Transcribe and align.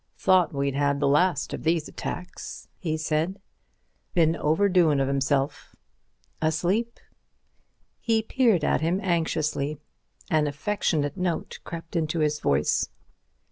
"Thought 0.17 0.51
we'd 0.51 0.73
had 0.73 0.99
the 0.99 1.07
last 1.07 1.53
of 1.53 1.61
these 1.61 1.87
attacks," 1.87 2.67
he 2.79 2.97
said. 2.97 3.39
"Been 4.15 4.35
overdoin' 4.35 4.99
of 4.99 5.07
himself. 5.07 5.75
Asleep?" 6.41 6.99
He 7.99 8.23
peered 8.23 8.63
at 8.63 8.81
him 8.81 8.99
anxiously. 9.03 9.77
An 10.27 10.47
affectionate 10.47 11.17
note 11.17 11.59
crept 11.65 11.95
into 11.95 12.17
his 12.19 12.39
voice. 12.39 12.89